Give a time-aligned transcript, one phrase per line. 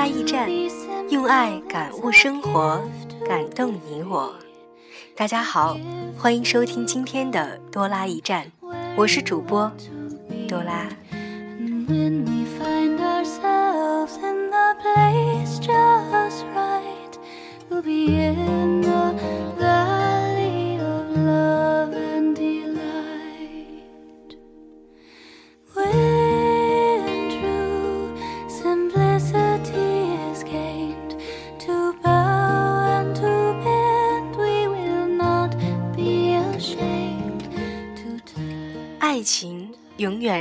[0.00, 0.48] 拉驿站，
[1.10, 2.80] 用爱感悟生活，
[3.28, 4.34] 感动你我。
[5.14, 5.76] 大家好，
[6.16, 8.50] 欢迎收听今天的多拉驿站，
[8.96, 9.70] 我是主播
[10.48, 10.88] 多拉。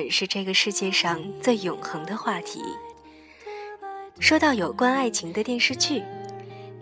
[0.10, 2.62] 是这个世界上最永恒的话题。
[4.20, 6.00] 说到有关爱情的电视剧，《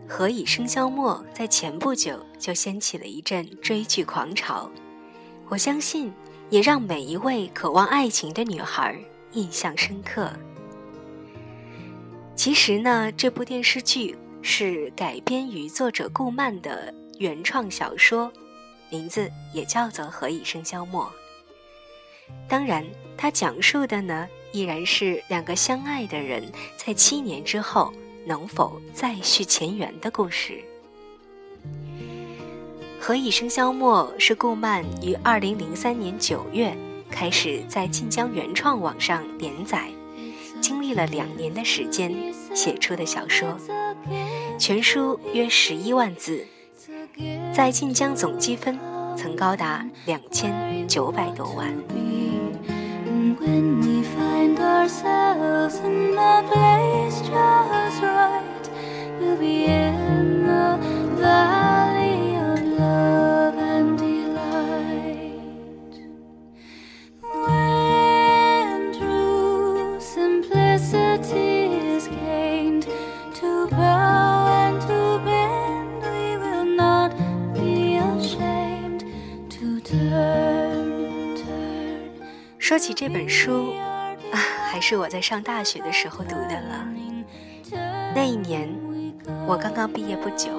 [0.07, 4.71] 何以笙箫默》在前不久就掀起了一阵追剧狂潮，
[5.47, 6.11] 我相信
[6.49, 8.97] 也让每一位渴望爱情的女孩
[9.33, 10.31] 印象深刻。
[12.35, 18.31] 其实呢，这部电视剧是改编于作者顾漫的原创小说，
[18.89, 21.05] 名字也叫做《何以笙箫默》。
[22.47, 22.85] 当然，
[23.17, 26.43] 它讲述的呢，依然是两个相爱的人
[26.77, 27.93] 在七年之后
[28.25, 30.53] 能否再续前缘的故事。
[32.99, 36.75] 《何以笙箫默》是顾漫于二零零三年九月
[37.09, 39.89] 开始在晋江原创网上连载，
[40.59, 42.13] 经历了两年的时间
[42.55, 43.57] 写出的小说，
[44.59, 46.45] 全书约十一万字，
[47.53, 48.77] 在晋江总积分
[49.17, 51.73] 曾高达两千九百多万。
[82.77, 83.71] 说起这本书，
[84.31, 84.37] 啊，
[84.69, 86.87] 还是我在上大学的时候读的了。
[88.13, 88.69] 那一年，
[89.47, 90.51] 我刚刚毕业不久。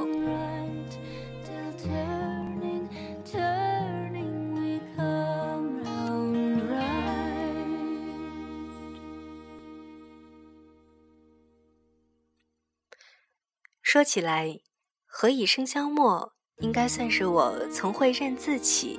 [13.81, 14.49] 说起来，
[15.07, 16.33] 《何以笙箫默》
[16.65, 18.99] 应该算是我从会认字起。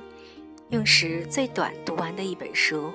[0.70, 2.90] 用时最短读完的一本书。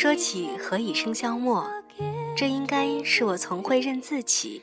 [0.00, 1.62] 说起《何以笙箫默》，
[2.34, 4.62] 这应该是我从会认字起，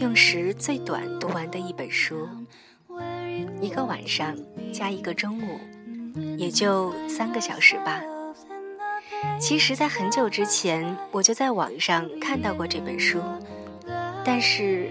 [0.00, 2.26] 用时最短读完的一本书。
[3.60, 4.34] 一个晚上
[4.72, 5.60] 加一个中午，
[6.38, 8.00] 也就三个小时吧。
[9.38, 13.20] 其实，在很久之前，我就在网上看到过这本书。
[14.24, 14.90] 但是，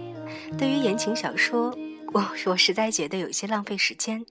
[0.59, 1.75] 对于言情小说，
[2.13, 4.23] 我我实在觉得有些浪费时间。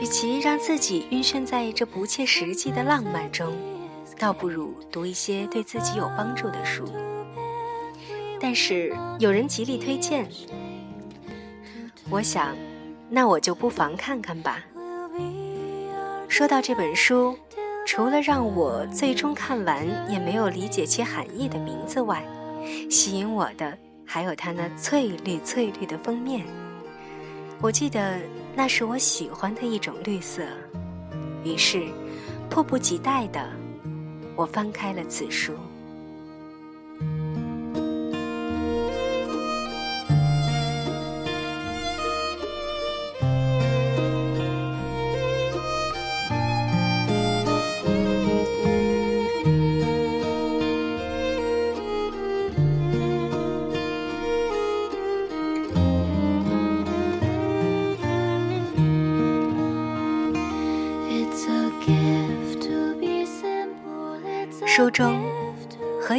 [0.00, 3.54] 与其让自己晕眩在这不切实际的浪漫中，
[4.18, 6.84] 倒不如读一些对自己有帮助的书。
[8.40, 10.28] 但是有人极力推荐，
[12.10, 12.54] 我想，
[13.08, 14.62] 那我就不妨看看吧。
[16.28, 17.36] 说到这本书，
[17.86, 22.22] 除了让我最终看完也没有理解其含义的名字外，
[22.90, 26.44] 吸引我的还有它那翠绿翠绿的封面，
[27.62, 28.18] 我记得
[28.54, 30.42] 那是我喜欢的一种绿色，
[31.42, 31.84] 于是
[32.50, 33.48] 迫不及待的
[34.36, 35.54] 我翻开了此书。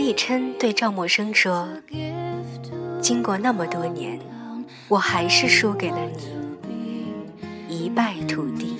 [0.07, 1.67] 以琛对赵默笙说
[3.03, 4.17] ：“经过那么多年，
[4.87, 5.97] 我还是输给了
[7.67, 8.77] 你，一败涂地。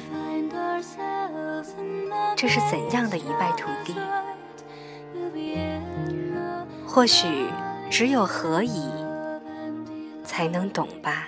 [2.33, 3.93] 这是怎样的一败涂地？
[6.87, 7.27] 或许
[7.89, 8.89] 只有何以
[10.23, 11.27] 才能懂吧。”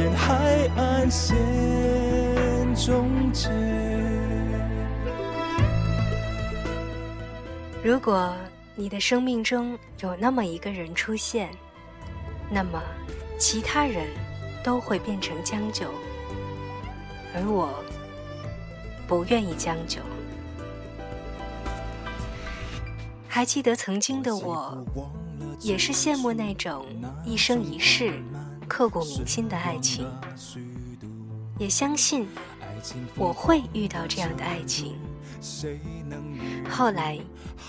[0.00, 1.36] 沿海岸线
[2.74, 3.50] 终结。
[7.84, 8.34] 如果
[8.74, 11.50] 你的生命中有那么一个人出现，
[12.50, 12.82] 那么
[13.38, 14.06] 其他人
[14.64, 15.84] 都会变成将就，
[17.34, 17.68] 而我
[19.06, 20.00] 不愿意将就。
[23.28, 24.82] 还记得曾经的我，
[25.60, 26.86] 也是羡慕那种
[27.22, 28.14] 一生一世。
[28.70, 30.06] 刻骨铭心的爱情，
[31.58, 32.28] 也相信
[33.16, 34.96] 我会遇到这样的爱情。
[36.70, 37.18] 后来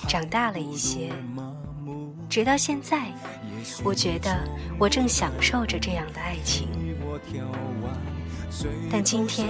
[0.08, 1.12] 长大了一些，
[2.30, 3.12] 直到现在，
[3.84, 6.68] 我觉得我正享受着这样的爱情。
[8.92, 9.50] 但今天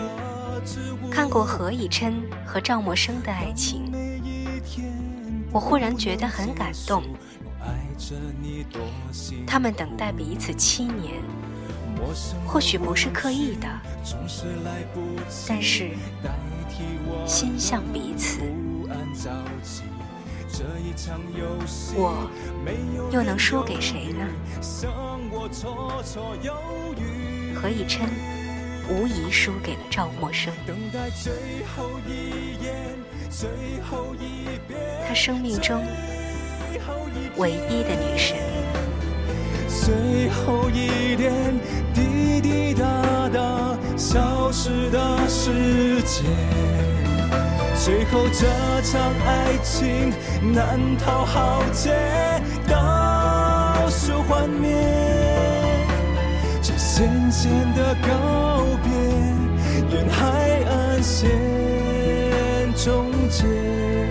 [1.11, 2.13] 看过何以琛
[2.45, 3.91] 和赵默笙的爱情，
[5.51, 7.03] 我忽然觉得很感动。
[9.47, 11.23] 他们等待彼此七年。
[12.47, 13.67] 或许不是刻意的，
[15.47, 15.91] 但是
[17.27, 18.39] 心向彼此。
[21.93, 22.27] 我
[23.11, 24.27] 又能输给谁呢？
[27.53, 28.09] 何以琛
[28.89, 30.49] 无疑输给了赵默笙，
[35.07, 35.85] 他生命中
[37.37, 38.37] 唯一的女神。
[39.67, 41.31] 最后一点
[41.93, 46.23] 滴滴答答消失的时间，
[47.75, 48.45] 最后这
[48.83, 50.13] 场爱情
[50.53, 51.89] 难逃浩劫，
[52.67, 54.75] 倒数幻灭，
[56.61, 58.91] 这咸咸的告别，
[59.97, 61.31] 沿海岸线
[62.75, 64.10] 终结。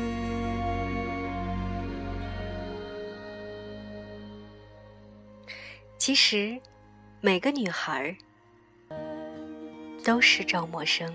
[6.01, 6.59] 其实，
[7.19, 8.17] 每个女孩
[10.03, 11.07] 都是赵默笙。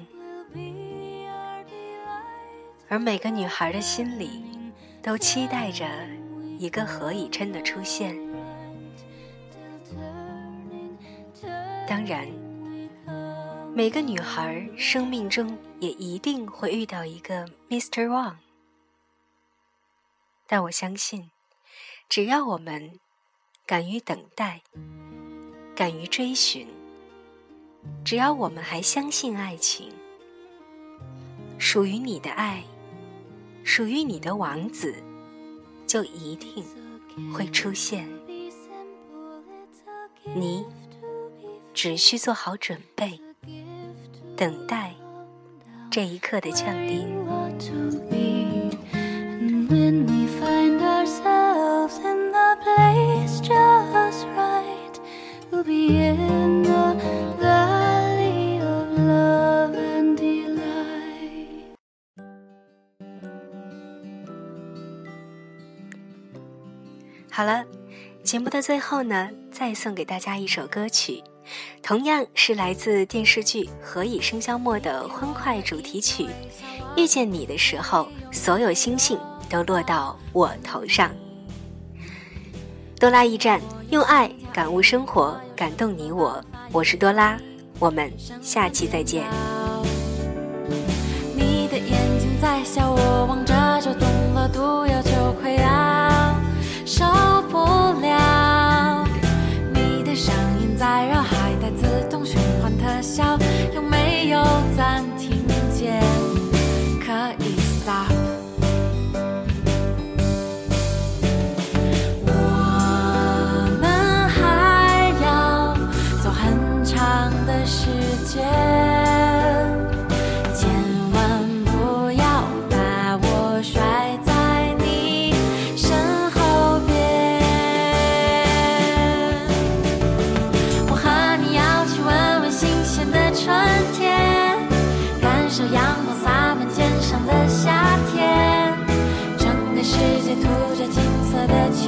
[2.89, 4.45] 而每个女孩的心里，
[5.03, 5.85] 都期待着
[6.57, 8.17] 一个何以琛的出现。
[11.89, 12.29] 当然，
[13.75, 18.07] 每个女孩生命中也一定会遇到一个 Mr.
[18.07, 18.37] Wang。
[20.47, 21.33] 但我相信，
[22.09, 23.01] 只要我们
[23.67, 24.63] 敢于等待，
[25.75, 26.69] 敢于追寻，
[28.05, 29.93] 只要我们还相信爱情，
[31.59, 32.63] 属于你的爱。
[33.65, 34.95] 属于你的王子
[35.89, 36.65] 就一定
[37.33, 38.09] 会出现。
[40.37, 40.65] 你
[41.75, 43.21] 只需做好准备，
[44.37, 44.95] 等待
[45.91, 47.09] 这一刻的降临。
[67.29, 67.63] 好了，
[68.25, 71.23] 节目的最后呢，再送给大家一首歌曲，
[71.83, 76.27] 同样是来自电视剧《何以笙箫默》的欢快主题曲。
[76.97, 79.19] 遇见你的时候，所有星星
[79.51, 81.15] 都落到我头上。
[82.99, 83.61] 多拉驿站，
[83.91, 86.43] 用爱感悟生活，感动你我。
[86.73, 87.39] 我是多拉，
[87.79, 88.11] 我们
[88.41, 89.25] 下期再见。
[91.35, 95.11] 你的眼睛在笑，我望着就中了毒药，就
[95.43, 95.96] 快要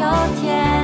[0.08, 0.77] 秋天，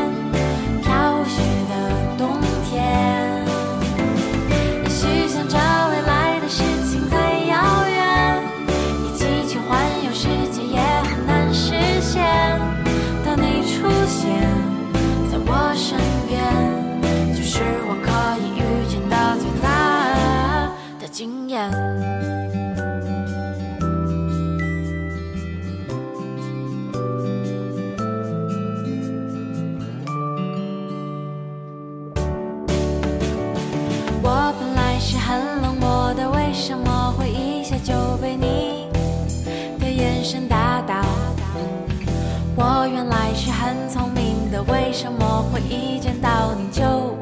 [43.88, 47.13] 聪明的，为什么会一见到你就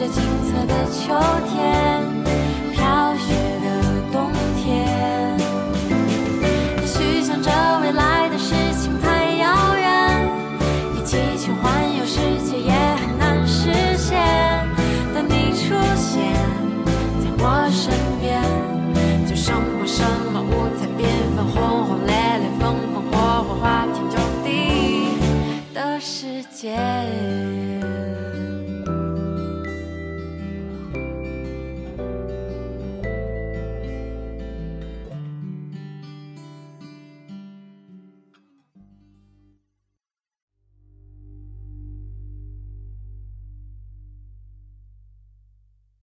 [0.00, 1.14] 这金色的秋
[1.46, 2.19] 天。